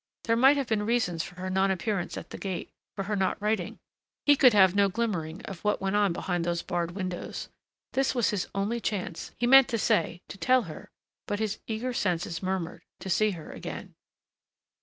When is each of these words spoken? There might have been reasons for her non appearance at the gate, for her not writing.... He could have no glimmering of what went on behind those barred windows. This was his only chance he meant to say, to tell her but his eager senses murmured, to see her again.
There 0.23 0.35
might 0.35 0.57
have 0.57 0.65
been 0.65 0.81
reasons 0.87 1.21
for 1.21 1.35
her 1.35 1.51
non 1.51 1.69
appearance 1.69 2.17
at 2.17 2.31
the 2.31 2.39
gate, 2.39 2.71
for 2.95 3.03
her 3.03 3.15
not 3.15 3.39
writing.... 3.39 3.77
He 4.25 4.35
could 4.35 4.51
have 4.53 4.73
no 4.73 4.89
glimmering 4.89 5.43
of 5.45 5.63
what 5.63 5.79
went 5.79 5.95
on 5.95 6.11
behind 6.11 6.43
those 6.43 6.63
barred 6.63 6.93
windows. 6.95 7.49
This 7.93 8.15
was 8.15 8.31
his 8.31 8.47
only 8.55 8.79
chance 8.79 9.29
he 9.37 9.45
meant 9.45 9.67
to 9.67 9.77
say, 9.77 10.23
to 10.29 10.39
tell 10.39 10.63
her 10.63 10.89
but 11.27 11.37
his 11.37 11.59
eager 11.67 11.93
senses 11.93 12.41
murmured, 12.41 12.81
to 12.99 13.11
see 13.11 13.29
her 13.37 13.51
again. 13.51 13.93